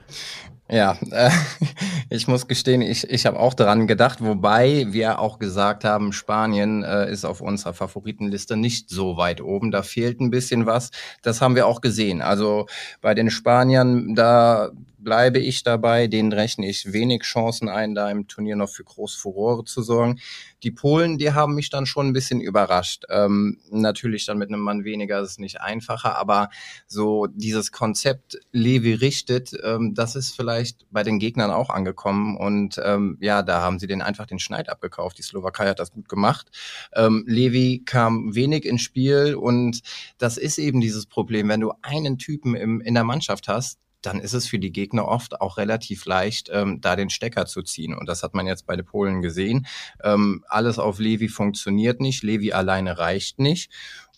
[0.72, 1.30] Ja, äh,
[2.10, 6.82] ich muss gestehen, ich, ich habe auch daran gedacht, wobei wir auch gesagt haben, Spanien
[6.84, 9.72] äh, ist auf unserer Favoritenliste nicht so weit oben.
[9.72, 10.92] Da fehlt ein bisschen was.
[11.24, 12.22] Das haben wir auch gesehen.
[12.22, 12.68] Also
[13.02, 14.72] bei den Spaniern, da
[15.04, 16.08] bleibe ich dabei.
[16.08, 20.20] Denen rechne ich wenig Chancen ein, da im Turnier noch für groß Furore zu sorgen.
[20.64, 23.06] Die Polen, die haben mich dann schon ein bisschen überrascht.
[23.10, 26.50] Ähm, natürlich dann mit einem Mann weniger ist es nicht einfacher, aber
[26.88, 32.80] so dieses Konzept Levi richtet, ähm, das ist vielleicht bei den Gegnern auch angekommen und
[32.84, 35.18] ähm, ja, da haben sie den einfach den Schneid abgekauft.
[35.18, 36.52] Die Slowakei hat das gut gemacht.
[36.94, 39.82] Ähm, Levi kam wenig ins Spiel und
[40.18, 44.20] das ist eben dieses Problem, wenn du einen Typen im, in der Mannschaft hast, dann
[44.20, 47.96] ist es für die Gegner oft auch relativ leicht, ähm, da den Stecker zu ziehen.
[47.96, 49.68] Und das hat man jetzt bei den Polen gesehen.
[50.04, 52.24] Ähm, alles auf Levi funktioniert nicht.
[52.24, 53.72] Levi alleine reicht nicht.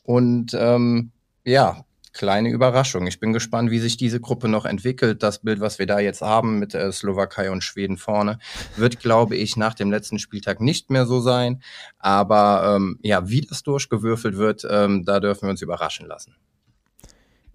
[0.04, 1.12] Und ähm,
[1.46, 3.08] ja, kleine Überraschung.
[3.08, 5.24] Ich bin gespannt, wie sich diese Gruppe noch entwickelt.
[5.24, 8.40] Das Bild, was wir da jetzt haben mit äh, Slowakei und Schweden vorne,
[8.78, 11.62] wird, glaube ich, nach dem letzten Spieltag nicht mehr so sein.
[11.98, 16.36] Aber ähm, ja, wie das durchgewürfelt wird, ähm, da dürfen wir uns überraschen lassen.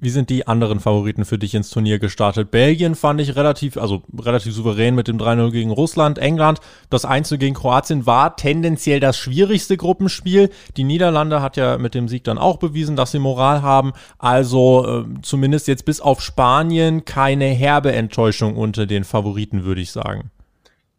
[0.01, 2.53] Wie sind die anderen Favoriten für dich ins Turnier gestartet?
[2.53, 6.19] Belgien fand ich relativ, also relativ souverän mit dem 3-0 gegen Russland.
[6.19, 10.51] England, das 1 gegen Kroatien war tendenziell das schwierigste Gruppenspiel.
[10.77, 13.93] Die Niederlande hat ja mit dem Sieg dann auch bewiesen, dass sie Moral haben.
[14.19, 19.91] Also äh, zumindest jetzt bis auf Spanien keine herbe Enttäuschung unter den Favoriten, würde ich
[19.91, 20.31] sagen.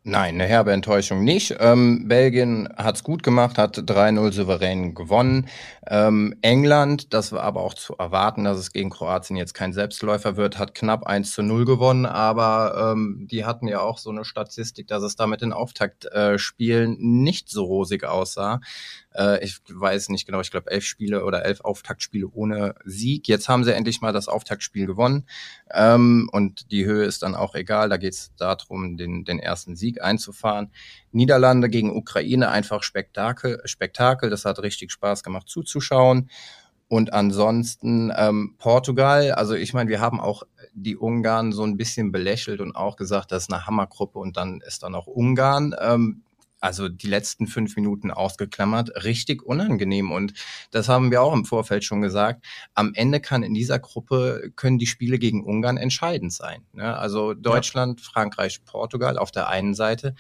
[0.04, 1.58] Nein, eine herbe Enttäuschung nicht.
[1.60, 5.50] Ähm, Belgien hat's gut gemacht, hat 3-0 souverän gewonnen.
[5.88, 10.38] Ähm, England, das war aber auch zu erwarten, dass es gegen Kroatien jetzt kein Selbstläufer
[10.38, 14.24] wird, hat knapp 1 zu 0 gewonnen, aber ähm, die hatten ja auch so eine
[14.24, 18.62] Statistik, dass es da mit den Auftaktspielen äh, nicht so rosig aussah.
[19.20, 23.28] Äh, ich weiß nicht genau, ich glaube elf Spiele oder elf Auftaktspiele ohne Sieg.
[23.28, 25.28] Jetzt haben sie endlich mal das Auftaktspiel gewonnen.
[25.72, 27.90] Ähm, und die Höhe ist dann auch egal.
[27.90, 30.72] Da geht es darum, den, den ersten Sieg einzufahren.
[31.12, 34.30] Niederlande gegen Ukraine einfach Spektakel, Spektakel.
[34.30, 36.30] Das hat richtig Spaß gemacht zuzuschauen.
[36.88, 40.42] Und ansonsten ähm, Portugal, also ich meine, wir haben auch
[40.74, 44.62] die Ungarn so ein bisschen belächelt und auch gesagt, das ist eine Hammergruppe und dann
[44.62, 45.76] ist da noch Ungarn.
[45.80, 46.24] Ähm,
[46.60, 50.12] also die letzten fünf Minuten ausgeklammert, richtig unangenehm.
[50.12, 50.34] Und
[50.72, 52.46] das haben wir auch im Vorfeld schon gesagt.
[52.74, 56.64] Am Ende kann in dieser Gruppe, können die Spiele gegen Ungarn entscheidend sein.
[56.74, 56.98] Ne?
[56.98, 58.08] Also Deutschland, ja.
[58.12, 60.16] Frankreich, Portugal auf der einen Seite.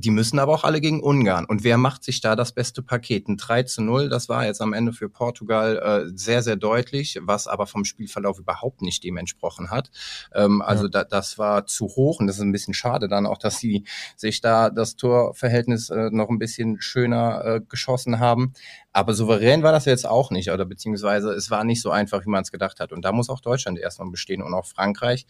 [0.00, 1.44] Die müssen aber auch alle gegen Ungarn.
[1.44, 3.26] Und wer macht sich da das beste Paket?
[3.26, 7.18] Ein 3 zu 0, das war jetzt am Ende für Portugal äh, sehr, sehr deutlich,
[7.20, 9.90] was aber vom Spielverlauf überhaupt nicht dem entsprochen hat.
[10.32, 10.90] Ähm, also ja.
[10.90, 13.82] da, das war zu hoch und das ist ein bisschen schade dann auch, dass sie
[14.14, 18.52] sich da das Torverhältnis äh, noch ein bisschen schöner äh, geschossen haben.
[18.92, 22.30] Aber souverän war das jetzt auch nicht, oder beziehungsweise es war nicht so einfach, wie
[22.30, 22.92] man es gedacht hat.
[22.92, 25.26] Und da muss auch Deutschland erstmal bestehen und auch Frankreich.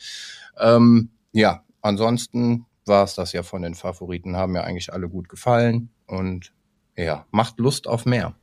[0.59, 5.29] Ähm, ja, ansonsten war es das ja von den Favoriten, haben mir eigentlich alle gut
[5.29, 6.53] gefallen und
[6.97, 8.35] ja, macht Lust auf mehr.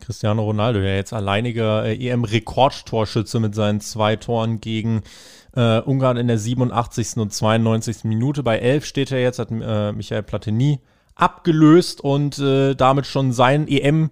[0.00, 5.02] Cristiano Ronaldo, ja jetzt alleiniger äh, EM-Rekordtorschütze mit seinen zwei Toren gegen
[5.54, 7.18] äh, Ungarn in der 87.
[7.18, 8.04] und 92.
[8.04, 8.42] Minute.
[8.42, 10.80] Bei 11 steht er jetzt, hat äh, Michael Platini
[11.14, 14.10] abgelöst und äh, damit schon sein EM-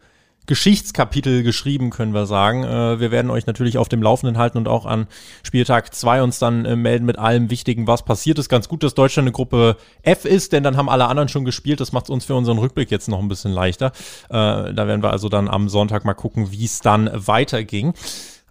[0.49, 2.65] Geschichtskapitel geschrieben, können wir sagen.
[2.65, 5.07] Äh, wir werden euch natürlich auf dem Laufenden halten und auch an
[5.45, 8.49] Spieltag 2 uns dann äh, melden mit allem Wichtigen, was passiert ist.
[8.49, 11.81] Ganz gut, dass Deutschland eine Gruppe F ist, denn dann haben alle anderen schon gespielt.
[11.81, 13.93] Das macht es uns für unseren Rückblick jetzt noch ein bisschen leichter.
[14.31, 17.93] Äh, da werden wir also dann am Sonntag mal gucken, wie es dann weiterging.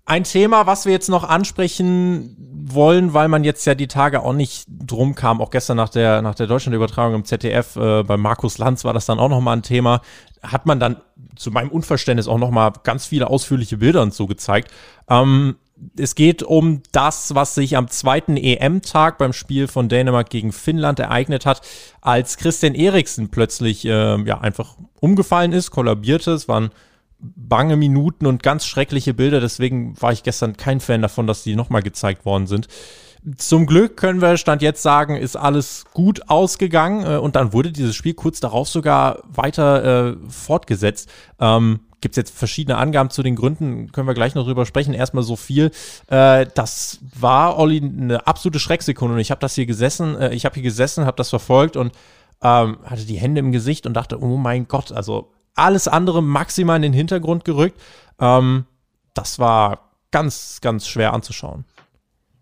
[0.08, 4.32] Ein Thema, was wir jetzt noch ansprechen wollen, weil man jetzt ja die Tage auch
[4.32, 8.58] nicht drum kam, auch gestern nach der, nach der Deutschland-Übertragung im ZDF, äh, bei Markus
[8.58, 10.02] Lanz war das dann auch nochmal ein Thema,
[10.41, 11.02] hat man dann
[11.36, 14.72] zu meinem Unverständnis auch nochmal ganz viele ausführliche Bilder und so gezeigt.
[15.10, 15.58] Ähm,
[15.98, 21.00] es geht um das, was sich am zweiten EM-Tag beim Spiel von Dänemark gegen Finnland
[21.00, 21.62] ereignet hat,
[22.00, 26.32] als Christian Eriksen plötzlich äh, ja einfach umgefallen ist, kollabierte.
[26.32, 26.72] Es waren
[27.20, 29.40] bange Minuten und ganz schreckliche Bilder.
[29.40, 32.68] Deswegen war ich gestern kein Fan davon, dass die nochmal gezeigt worden sind.
[33.36, 37.72] Zum Glück können wir Stand jetzt sagen, ist alles gut ausgegangen äh, und dann wurde
[37.72, 41.10] dieses Spiel kurz darauf sogar weiter äh, fortgesetzt.
[41.40, 44.94] Ähm, Gibt es jetzt verschiedene Angaben zu den Gründen, können wir gleich noch drüber sprechen.
[44.94, 45.72] Erstmal so viel.
[46.08, 50.46] Äh, das war, Olli, eine absolute Schrecksekunde und ich habe das hier gesessen, äh, ich
[50.46, 51.92] habe hier gesessen, habe das verfolgt und
[52.42, 56.78] ähm, hatte die Hände im Gesicht und dachte, oh mein Gott, also alles andere maximal
[56.78, 57.80] in den Hintergrund gerückt.
[58.20, 58.65] Ähm,
[59.13, 61.65] das war ganz, ganz schwer anzuschauen.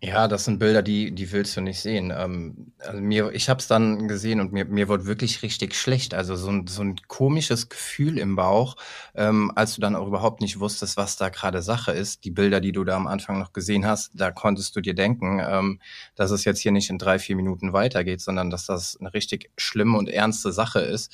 [0.01, 2.13] Ja, das sind Bilder, die, die willst du nicht sehen.
[2.15, 6.13] Ähm, also mir, ich habe es dann gesehen und mir, mir wurde wirklich richtig schlecht.
[6.13, 8.75] Also so ein, so ein komisches Gefühl im Bauch,
[9.15, 12.23] ähm, als du dann auch überhaupt nicht wusstest, was da gerade Sache ist.
[12.23, 15.41] Die Bilder, die du da am Anfang noch gesehen hast, da konntest du dir denken,
[15.43, 15.80] ähm,
[16.13, 19.49] dass es jetzt hier nicht in drei, vier Minuten weitergeht, sondern dass das eine richtig
[19.58, 21.12] schlimme und ernste Sache ist.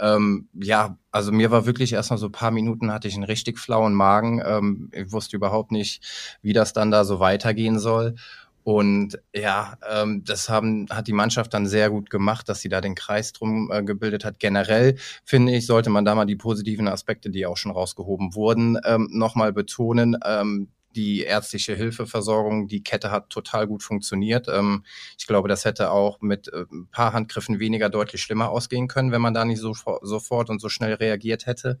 [0.00, 3.58] Ähm, ja, also mir war wirklich erstmal so ein paar Minuten hatte ich einen richtig
[3.58, 4.42] flauen Magen.
[4.44, 6.02] Ähm, ich wusste überhaupt nicht,
[6.42, 8.14] wie das dann da so weitergehen soll.
[8.64, 12.82] Und ja, ähm, das haben, hat die Mannschaft dann sehr gut gemacht, dass sie da
[12.82, 14.38] den Kreis drum äh, gebildet hat.
[14.38, 18.78] Generell finde ich, sollte man da mal die positiven Aspekte, die auch schon rausgehoben wurden,
[18.84, 20.18] ähm, nochmal betonen.
[20.22, 24.48] Ähm, die ärztliche Hilfeversorgung, die Kette hat total gut funktioniert.
[24.48, 24.84] Ähm,
[25.18, 29.12] ich glaube, das hätte auch mit äh, ein paar Handgriffen weniger deutlich schlimmer ausgehen können,
[29.12, 31.78] wenn man da nicht so, sofort und so schnell reagiert hätte.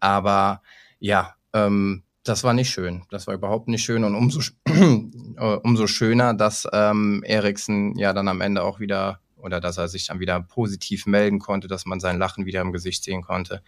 [0.00, 0.62] Aber
[0.98, 3.04] ja, ähm, das war nicht schön.
[3.10, 8.28] Das war überhaupt nicht schön und umso, äh, umso schöner, dass ähm, Eriksen ja dann
[8.28, 11.98] am Ende auch wieder oder dass er sich dann wieder positiv melden konnte, dass man
[11.98, 13.62] sein Lachen wieder im Gesicht sehen konnte.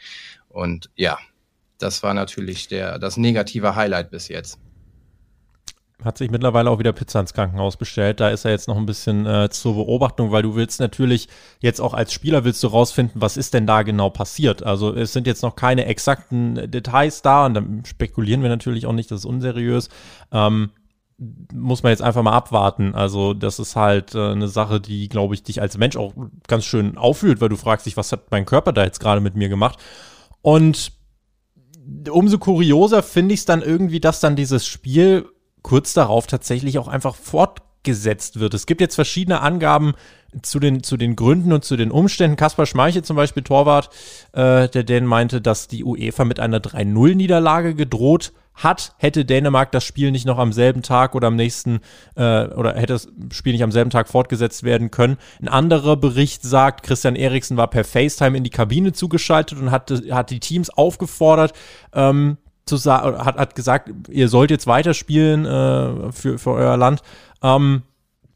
[0.49, 1.19] Und ja,
[1.79, 4.61] das war natürlich der, das negative Highlight bis jetzt
[6.03, 8.21] hat sich mittlerweile auch wieder Pizza ins Krankenhaus bestellt.
[8.21, 11.29] Da ist er jetzt noch ein bisschen äh, zur Beobachtung, weil du willst natürlich
[11.61, 14.65] jetzt auch als Spieler willst du rausfinden, was ist denn da genau passiert.
[14.65, 18.93] Also es sind jetzt noch keine exakten Details da und dann spekulieren wir natürlich auch
[18.93, 19.89] nicht, das ist unseriös.
[20.33, 20.71] Ähm,
[21.53, 22.95] muss man jetzt einfach mal abwarten.
[22.95, 26.13] Also das ist halt äh, eine Sache, die, glaube ich, dich als Mensch auch
[26.49, 29.37] ganz schön auffühlt, weil du fragst dich, was hat mein Körper da jetzt gerade mit
[29.37, 29.79] mir gemacht?
[30.43, 30.93] Und
[32.11, 35.27] umso kurioser finde ich es dann irgendwie, dass dann dieses Spiel
[35.65, 38.55] kurz darauf tatsächlich auch einfach fortgesetzt wird.
[38.55, 39.95] Es gibt jetzt verschiedene Angaben
[40.43, 42.37] zu den, zu den Gründen und zu den Umständen.
[42.37, 43.91] Kaspar Schmeichel zum Beispiel, Torwart,
[44.33, 49.85] äh, der denn meinte, dass die UEFA mit einer 3-0-Niederlage gedroht hat, hätte Dänemark das
[49.85, 51.81] Spiel nicht noch am selben Tag oder am nächsten
[52.15, 55.17] äh, oder hätte das Spiel nicht am selben Tag fortgesetzt werden können.
[55.41, 59.91] Ein anderer Bericht sagt, Christian Eriksen war per FaceTime in die Kabine zugeschaltet und hat,
[60.11, 61.53] hat die Teams aufgefordert,
[61.95, 67.03] ähm, zu hat, hat gesagt, ihr sollt jetzt weiterspielen äh, für, für euer Land.
[67.43, 67.83] Ähm,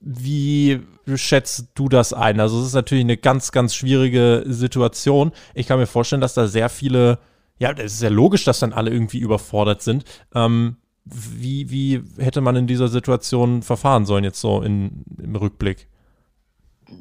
[0.01, 0.81] wie
[1.15, 2.41] schätzt du das ein?
[2.41, 5.33] Also es ist natürlich eine ganz, ganz schwierige Situation.
[5.55, 7.19] Ich kann mir vorstellen, dass da sehr viele,
[7.59, 10.05] ja, es ist ja logisch, dass dann alle irgendwie überfordert sind.
[10.35, 15.89] Ähm, wie, wie hätte man in dieser Situation verfahren sollen, jetzt so in, im Rückblick?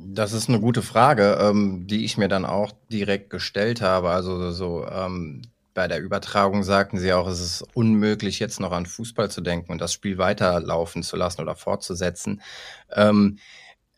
[0.05, 4.09] Das ist eine gute Frage, ähm, die ich mir dann auch direkt gestellt habe.
[4.09, 5.41] Also so ähm,
[5.77, 9.71] bei der Übertragung sagten sie auch, es ist unmöglich, jetzt noch an Fußball zu denken
[9.71, 12.41] und das Spiel weiterlaufen zu lassen oder fortzusetzen.
[12.91, 13.37] Ähm,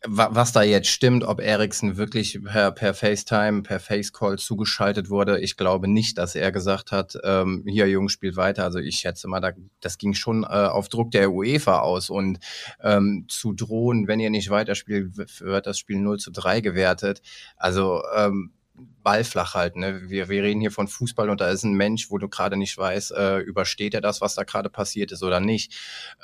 [0.05, 5.55] was da jetzt stimmt, ob Eriksen wirklich per, per FaceTime, per Facecall zugeschaltet wurde, ich
[5.55, 8.65] glaube nicht, dass er gesagt hat, ähm, hier Jungs spielt weiter.
[8.65, 12.39] Also ich schätze mal, da, das ging schon äh, auf Druck der UEFA aus und
[12.83, 17.21] ähm, zu drohen, wenn ihr nicht weiterspielt, wird das Spiel 0 zu 3 gewertet.
[17.55, 18.51] Also ähm,
[19.03, 19.79] Ball flach halten.
[19.79, 20.09] Ne?
[20.09, 22.77] Wir, wir reden hier von Fußball und da ist ein Mensch, wo du gerade nicht
[22.77, 25.73] weißt, äh, übersteht er das, was da gerade passiert ist oder nicht.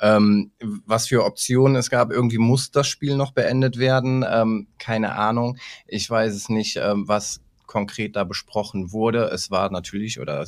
[0.00, 0.52] Ähm,
[0.84, 4.24] was für Optionen es gab, irgendwie muss das Spiel noch beendet werden.
[4.28, 5.58] Ähm, keine Ahnung.
[5.86, 9.30] Ich weiß es nicht, ähm, was konkret da besprochen wurde.
[9.32, 10.46] Es war natürlich oder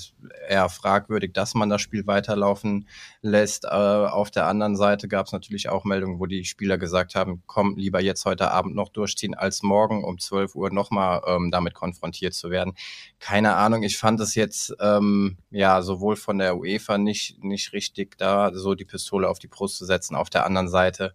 [0.48, 2.88] eher fragwürdig, dass man das Spiel weiterlaufen
[3.22, 3.64] lässt.
[3.64, 7.42] Äh, auf der anderen Seite gab es natürlich auch Meldungen, wo die Spieler gesagt haben,
[7.46, 11.74] komm, lieber jetzt heute Abend noch durchziehen, als morgen um 12 Uhr nochmal ähm, damit
[11.74, 12.74] konfrontiert zu werden.
[13.18, 18.16] Keine Ahnung, ich fand es jetzt ähm, ja sowohl von der UEFA nicht, nicht richtig,
[18.18, 20.14] da so die Pistole auf die Brust zu setzen.
[20.14, 21.14] Auf der anderen Seite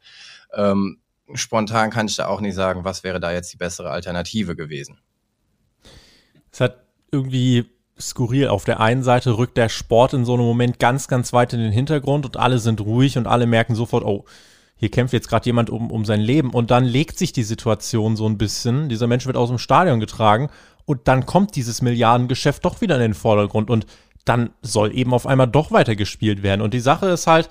[0.53, 0.99] ähm,
[1.33, 4.99] spontan kann ich da auch nicht sagen, was wäre da jetzt die bessere Alternative gewesen.
[6.53, 6.77] Es hat
[7.11, 7.65] irgendwie
[7.99, 8.47] skurril.
[8.47, 11.59] Auf der einen Seite rückt der Sport in so einem Moment ganz, ganz weit in
[11.59, 14.25] den Hintergrund und alle sind ruhig und alle merken sofort, oh,
[14.75, 16.51] hier kämpft jetzt gerade jemand um, um sein Leben.
[16.51, 18.89] Und dann legt sich die Situation so ein bisschen.
[18.89, 20.49] Dieser Mensch wird aus dem Stadion getragen
[20.85, 23.85] und dann kommt dieses Milliardengeschäft doch wieder in den Vordergrund und
[24.25, 26.61] dann soll eben auf einmal doch weitergespielt werden.
[26.61, 27.49] Und die Sache ist halt,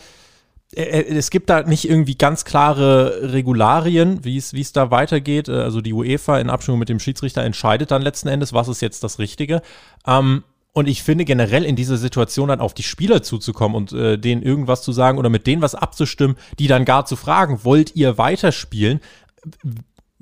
[0.74, 5.48] es gibt da nicht irgendwie ganz klare Regularien, wie es wie es da weitergeht.
[5.48, 8.80] Äh, also die UEFA in Abstimmung mit dem Schiedsrichter entscheidet dann letzten Endes, was ist
[8.80, 9.62] jetzt das Richtige.
[10.06, 14.16] Ähm, und ich finde generell in dieser Situation dann auf die Spieler zuzukommen und äh,
[14.18, 17.94] denen irgendwas zu sagen oder mit denen was abzustimmen, die dann gar zu fragen, wollt
[17.94, 19.00] ihr weiterspielen?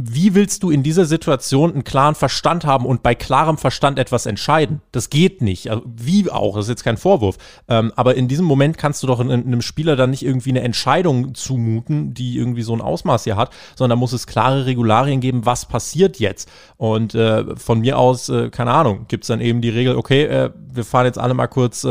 [0.03, 4.27] Wie willst du in dieser Situation einen klaren Verstand haben und bei klarem Verstand etwas
[4.27, 4.81] entscheiden?
[4.93, 5.71] Das geht nicht.
[5.71, 7.37] Also wie auch, das ist jetzt kein Vorwurf.
[7.69, 11.35] Ähm, aber in diesem Moment kannst du doch einem Spieler dann nicht irgendwie eine Entscheidung
[11.35, 15.45] zumuten, die irgendwie so ein Ausmaß hier hat, sondern da muss es klare Regularien geben,
[15.45, 16.49] was passiert jetzt.
[16.77, 20.25] Und äh, von mir aus, äh, keine Ahnung, gibt es dann eben die Regel, okay,
[20.25, 21.87] äh, wir fahren jetzt alle mal kurz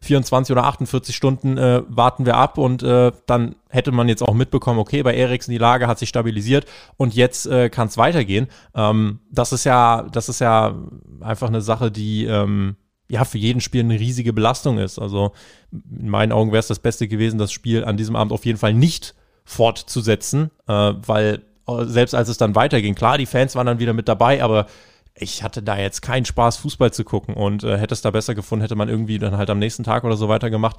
[0.00, 4.22] 24 äh, oder 48 Stunden, äh, warten wir ab und äh, dann hätte man jetzt
[4.22, 7.96] auch mitbekommen, okay, bei Eriksen die Lage hat sich stabilisiert und jetzt äh, kann es
[7.96, 8.48] weitergehen.
[8.74, 10.76] Ähm, das ist ja, das ist ja
[11.20, 12.76] einfach eine Sache, die ähm,
[13.08, 14.98] ja für jeden Spiel eine riesige Belastung ist.
[14.98, 15.32] Also
[15.72, 18.58] in meinen Augen wäre es das Beste gewesen, das Spiel an diesem Abend auf jeden
[18.58, 23.66] Fall nicht fortzusetzen, äh, weil äh, selbst als es dann weiterging, klar, die Fans waren
[23.66, 24.66] dann wieder mit dabei, aber
[25.14, 28.34] ich hatte da jetzt keinen Spaß, Fußball zu gucken und äh, hätte es da besser
[28.34, 30.76] gefunden, hätte man irgendwie dann halt am nächsten Tag oder so weitergemacht.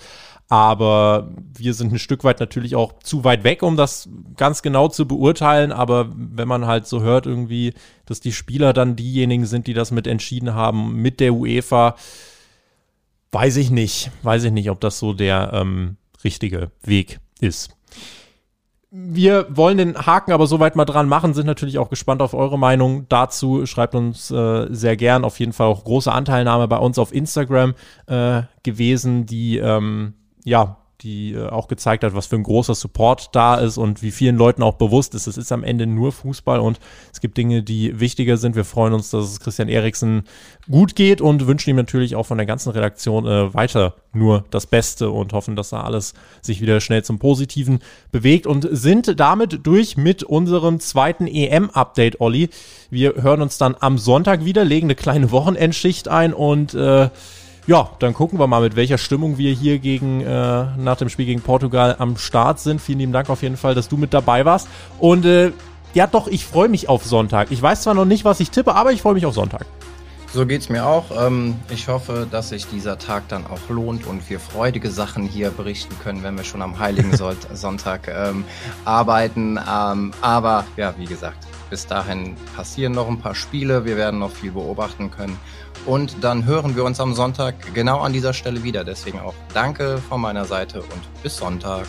[0.49, 4.87] Aber wir sind ein Stück weit natürlich auch zu weit weg, um das ganz genau
[4.87, 5.71] zu beurteilen.
[5.71, 7.73] Aber wenn man halt so hört irgendwie,
[8.05, 11.95] dass die Spieler dann diejenigen sind, die das mit entschieden haben, mit der UEFA,
[13.31, 14.09] weiß ich nicht.
[14.23, 17.69] Weiß ich nicht, ob das so der ähm, richtige Weg ist.
[18.95, 22.59] Wir wollen den Haken aber soweit mal dran machen, sind natürlich auch gespannt auf eure
[22.59, 23.65] Meinung dazu.
[23.65, 25.25] Schreibt uns äh, sehr gern.
[25.25, 27.73] Auf jeden Fall auch große Anteilnahme bei uns auf Instagram
[28.05, 33.29] äh, gewesen, die ähm, ja die äh, auch gezeigt hat, was für ein großer Support
[33.33, 36.59] da ist und wie vielen Leuten auch bewusst ist, es ist am Ende nur Fußball
[36.59, 36.79] und
[37.11, 38.55] es gibt Dinge, die wichtiger sind.
[38.55, 40.23] Wir freuen uns, dass es Christian Eriksen
[40.69, 44.67] gut geht und wünschen ihm natürlich auch von der ganzen Redaktion äh, weiter nur das
[44.67, 47.79] Beste und hoffen, dass da alles sich wieder schnell zum Positiven
[48.11, 52.49] bewegt und sind damit durch mit unserem zweiten EM-Update, Olli.
[52.89, 57.09] Wir hören uns dann am Sonntag wieder, legen eine kleine Wochenendschicht ein und äh,
[57.65, 61.25] ja, dann gucken wir mal, mit welcher Stimmung wir hier gegen äh, nach dem Spiel
[61.25, 62.81] gegen Portugal am Start sind.
[62.81, 64.67] Vielen lieben Dank auf jeden Fall, dass du mit dabei warst.
[64.99, 65.51] Und äh,
[65.93, 67.51] ja, doch, ich freue mich auf Sonntag.
[67.51, 69.65] Ich weiß zwar noch nicht, was ich tippe, aber ich freue mich auf Sonntag.
[70.33, 71.05] So geht's mir auch.
[71.15, 75.51] Ähm, ich hoffe, dass sich dieser Tag dann auch lohnt und wir freudige Sachen hier
[75.51, 77.15] berichten können, wenn wir schon am Heiligen
[77.53, 78.43] Sonntag ähm,
[78.83, 79.59] arbeiten.
[79.59, 83.85] Ähm, aber ja, wie gesagt, bis dahin passieren noch ein paar Spiele.
[83.85, 85.37] Wir werden noch viel beobachten können.
[85.85, 88.83] Und dann hören wir uns am Sonntag genau an dieser Stelle wieder.
[88.83, 91.85] Deswegen auch danke von meiner Seite und bis Sonntag.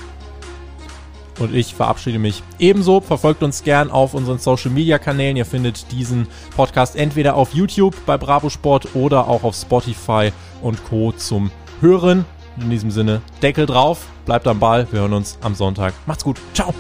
[1.38, 3.01] Und ich verabschiede mich ebenso.
[3.01, 5.37] Verfolgt uns gern auf unseren Social Media Kanälen.
[5.37, 10.85] Ihr findet diesen Podcast entweder auf YouTube bei Bravo Sport oder auch auf Spotify und
[10.85, 11.12] Co.
[11.12, 12.25] zum Hören.
[12.61, 14.87] In diesem Sinne, Deckel drauf, bleibt am Ball.
[14.92, 15.92] Wir hören uns am Sonntag.
[16.07, 16.38] Macht's gut.
[16.55, 16.73] Ciao.